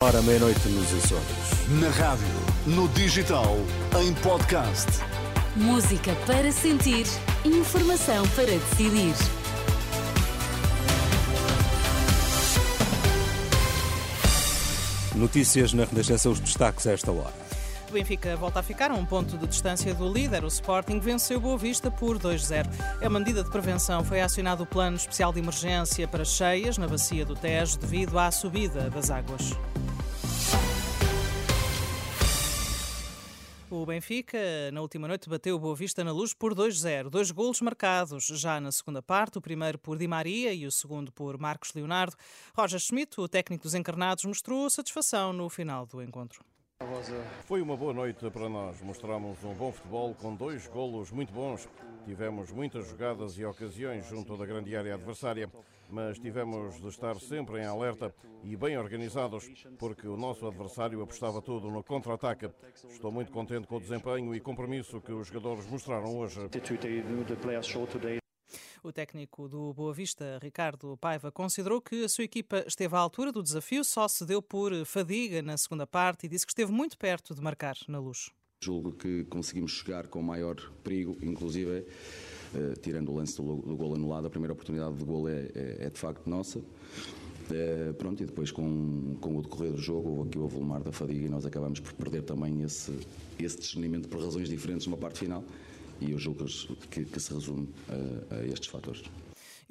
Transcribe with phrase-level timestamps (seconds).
[0.00, 1.80] Hora meia-noite nos Açores.
[1.80, 2.24] Na rádio,
[2.68, 3.56] no digital,
[4.00, 4.86] em podcast.
[5.56, 7.04] Música para sentir,
[7.44, 9.12] informação para decidir.
[15.16, 17.34] Notícias na Renascença, os destaques a esta hora.
[17.88, 20.44] O Benfica volta a ficar a um ponto de distância do líder.
[20.44, 22.68] O Sporting venceu Boa Vista por 2-0.
[23.00, 24.04] É uma medida de prevenção.
[24.04, 28.30] Foi acionado o plano especial de emergência para cheias na bacia do Tejo devido à
[28.30, 29.56] subida das águas.
[33.70, 34.38] O Benfica,
[34.72, 37.10] na última noite, bateu o Boa Vista na luz por 2-0.
[37.10, 41.12] Dois golos marcados já na segunda parte, o primeiro por Di Maria e o segundo
[41.12, 42.16] por Marcos Leonardo.
[42.56, 46.42] Roger Schmidt, o técnico dos encarnados, mostrou satisfação no final do encontro.
[47.44, 48.80] Foi uma boa noite para nós.
[48.80, 51.68] Mostramos um bom futebol com dois golos muito bons.
[52.08, 55.52] Tivemos muitas jogadas e ocasiões junto da grande área adversária,
[55.90, 59.46] mas tivemos de estar sempre em alerta e bem organizados,
[59.78, 62.50] porque o nosso adversário apostava tudo no contra-ataque.
[62.88, 66.40] Estou muito contente com o desempenho e compromisso que os jogadores mostraram hoje.
[68.82, 73.30] O técnico do Boa Vista, Ricardo Paiva, considerou que a sua equipa esteve à altura
[73.30, 76.96] do desafio, só se deu por fadiga na segunda parte e disse que esteve muito
[76.96, 78.30] perto de marcar na luz.
[78.60, 81.84] Julgo que conseguimos chegar com maior perigo, inclusive,
[82.54, 85.76] eh, tirando o lance do, do gol anulado, a primeira oportunidade de gol é, é,
[85.86, 86.60] é de facto nossa.
[87.52, 91.26] Eh, pronto, e depois com, com o decorrer do jogo, aqui o avolumar da fadiga
[91.26, 92.92] e nós acabamos por perder também esse,
[93.38, 95.44] esse discernimento por razões diferentes numa parte final
[96.00, 96.44] e eu julgo
[96.90, 97.68] que, que se resume
[98.30, 99.02] a estes fatores.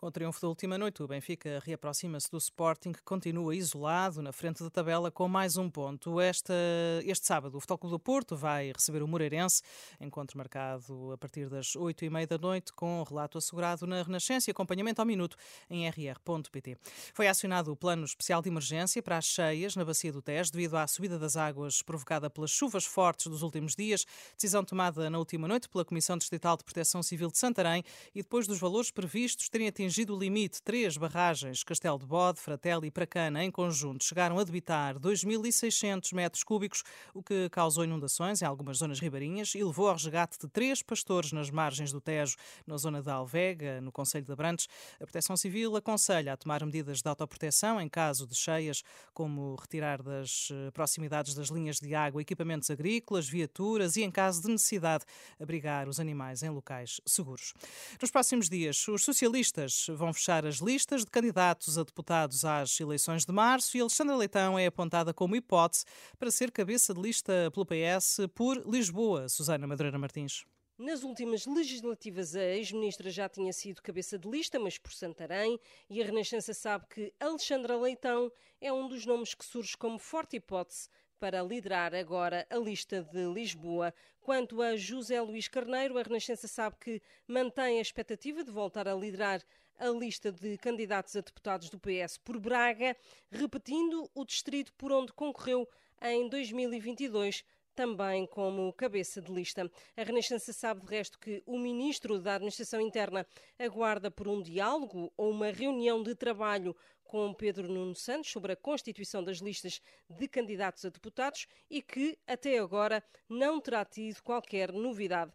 [0.00, 4.32] Com o triunfo da última noite, o Benfica reaproxima-se do Sporting, que continua isolado na
[4.32, 6.18] frente da tabela com mais um ponto.
[6.18, 6.54] Esta,
[7.04, 9.60] este sábado, o Futebol Clube do Porto vai receber o Moreirense,
[10.00, 14.48] encontro marcado a partir das oito e meia da noite, com relato assegurado na Renascença
[14.48, 15.36] e acompanhamento ao minuto
[15.68, 16.78] em rr.pt.
[17.12, 20.78] Foi acionado o plano especial de emergência para as cheias na Bacia do Tejo, devido
[20.78, 25.46] à subida das águas provocada pelas chuvas fortes dos últimos dias, decisão tomada na última
[25.46, 29.68] noite pela Comissão Distrital de Proteção Civil de Santarém e depois dos valores previstos terem
[29.68, 34.44] atingido o limite, três barragens, Castelo de Bode, Fratelli e Pracana, em conjunto, chegaram a
[34.44, 39.94] debitar 2.600 metros cúbicos, o que causou inundações em algumas zonas ribeirinhas e levou ao
[39.94, 42.36] resgate de três pastores nas margens do Tejo,
[42.66, 44.68] na zona da Alvega, no Conselho de Abrantes.
[45.00, 50.02] A Proteção Civil aconselha a tomar medidas de autoproteção em caso de cheias, como retirar
[50.02, 55.04] das eh, proximidades das linhas de água equipamentos agrícolas, viaturas e, em caso de necessidade,
[55.40, 57.52] abrigar os animais em locais seguros.
[58.00, 63.24] Nos próximos dias, os socialistas vão fechar as listas de candidatos a deputados às eleições
[63.24, 65.84] de março e Alexandra Leitão é apontada como hipótese
[66.18, 69.28] para ser cabeça de lista pelo PS por Lisboa.
[69.28, 70.44] Susana Madureira Martins.
[70.78, 76.00] Nas últimas legislativas, a ex-ministra já tinha sido cabeça de lista, mas por Santarém, e
[76.00, 80.88] a Renascença sabe que Alexandra Leitão é um dos nomes que surge como forte hipótese
[81.20, 83.92] para liderar agora a lista de Lisboa.
[84.22, 88.94] Quanto a José Luís Carneiro, a Renascença sabe que mantém a expectativa de voltar a
[88.94, 89.42] liderar
[89.78, 92.96] a lista de candidatos a deputados do PS por Braga,
[93.30, 95.68] repetindo o distrito por onde concorreu
[96.00, 97.44] em 2022
[97.74, 99.70] também como cabeça de lista.
[99.96, 103.26] A Renascença sabe, de resto, que o ministro da Administração Interna
[103.58, 108.56] aguarda por um diálogo ou uma reunião de trabalho com Pedro Nuno Santos sobre a
[108.56, 114.72] constituição das listas de candidatos a deputados e que, até agora, não terá tido qualquer
[114.72, 115.32] novidade.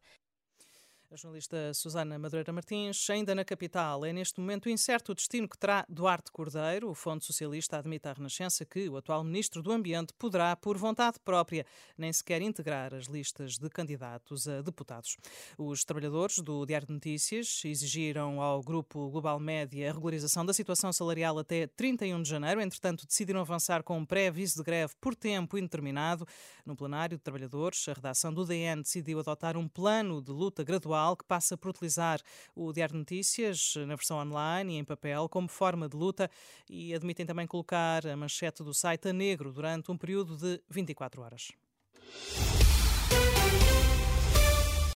[1.15, 5.57] A jornalista Susana Madureira Martins, ainda na capital, é neste momento incerto o destino que
[5.57, 6.89] terá Duarte Cordeiro.
[6.89, 11.17] O Fundo Socialista admite à Renascença que o atual Ministro do Ambiente poderá, por vontade
[11.23, 11.65] própria,
[11.97, 15.15] nem sequer integrar as listas de candidatos a deputados.
[15.57, 20.91] Os trabalhadores do Diário de Notícias exigiram ao Grupo Global Média a regularização da situação
[20.91, 22.59] salarial até 31 de janeiro.
[22.59, 26.27] Entretanto, decidiram avançar com um pré-aviso de greve por tempo indeterminado.
[26.65, 31.04] No plenário de trabalhadores, a redação do DN decidiu adotar um plano de luta gradual
[31.13, 32.21] que passa por utilizar
[32.55, 36.31] o Diário de Notícias na versão online e em papel como forma de luta
[36.69, 41.21] e admitem também colocar a manchete do site a negro durante um período de 24
[41.21, 41.51] horas.